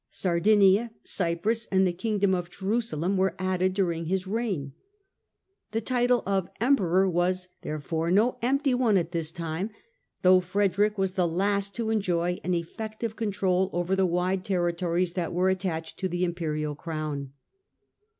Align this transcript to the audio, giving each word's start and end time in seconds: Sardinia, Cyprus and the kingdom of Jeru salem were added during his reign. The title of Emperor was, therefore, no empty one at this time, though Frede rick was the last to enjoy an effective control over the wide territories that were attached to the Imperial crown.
Sardinia, 0.09 0.89
Cyprus 1.03 1.67
and 1.67 1.85
the 1.85 1.93
kingdom 1.93 2.33
of 2.33 2.49
Jeru 2.49 2.81
salem 2.81 3.17
were 3.17 3.35
added 3.37 3.75
during 3.75 4.05
his 4.05 4.25
reign. 4.25 4.73
The 5.73 5.79
title 5.81 6.23
of 6.25 6.49
Emperor 6.59 7.07
was, 7.07 7.49
therefore, 7.61 8.09
no 8.09 8.39
empty 8.41 8.73
one 8.73 8.97
at 8.97 9.11
this 9.11 9.31
time, 9.31 9.69
though 10.23 10.39
Frede 10.39 10.79
rick 10.79 10.97
was 10.97 11.13
the 11.13 11.27
last 11.27 11.75
to 11.75 11.91
enjoy 11.91 12.39
an 12.43 12.55
effective 12.55 13.15
control 13.15 13.69
over 13.73 13.95
the 13.95 14.07
wide 14.07 14.43
territories 14.43 15.13
that 15.13 15.33
were 15.35 15.49
attached 15.49 15.99
to 15.99 16.07
the 16.09 16.25
Imperial 16.25 16.73
crown. 16.73 17.33